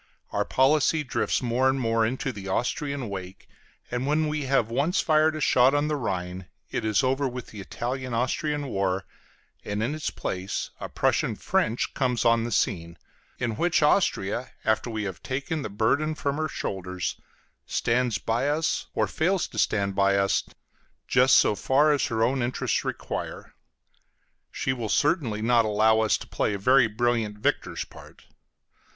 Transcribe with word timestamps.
Our 0.31 0.45
policy 0.45 1.03
drifts 1.03 1.43
more 1.43 1.69
and 1.69 1.79
more 1.79 2.03
into 2.07 2.31
the 2.31 2.47
Austrian 2.47 3.07
wake; 3.07 3.47
and 3.91 4.07
when 4.07 4.27
we 4.27 4.45
have 4.45 4.71
once 4.71 4.99
fired 4.99 5.35
a 5.35 5.39
shot 5.39 5.75
on 5.75 5.89
the 5.89 5.95
Rhine, 5.95 6.47
it 6.71 6.83
is 6.83 7.03
over 7.03 7.27
with 7.27 7.51
the 7.51 7.61
Italian 7.61 8.11
Austrian 8.11 8.65
war, 8.65 9.05
and 9.63 9.83
in 9.83 9.93
its 9.93 10.09
place 10.09 10.71
a 10.79 10.89
Prussian 10.89 11.35
French 11.35 11.93
comes 11.93 12.25
on 12.25 12.45
the 12.45 12.51
scene, 12.51 12.97
in 13.37 13.57
which 13.57 13.83
Austria, 13.83 14.49
after 14.65 14.89
we 14.89 15.03
have 15.03 15.21
taken 15.21 15.61
the 15.61 15.69
burden 15.69 16.15
from 16.15 16.37
her 16.37 16.47
shoulders, 16.49 17.21
stands 17.67 18.17
by 18.17 18.49
us 18.49 18.87
or 18.95 19.05
fails 19.05 19.47
to 19.49 19.59
stand 19.59 19.93
by 19.93 20.15
us 20.17 20.43
just 21.07 21.37
so 21.37 21.53
far 21.53 21.91
as 21.91 22.07
her 22.07 22.23
own 22.23 22.41
interests 22.41 22.83
require. 22.83 23.53
She 24.51 24.73
will 24.73 24.89
certainly 24.89 25.43
not 25.43 25.63
allow 25.63 25.99
us 25.99 26.17
to 26.17 26.27
play 26.27 26.55
a 26.55 26.57
very 26.57 26.87
brilliant 26.87 27.37
victor's 27.37 27.85
part. 27.85 28.23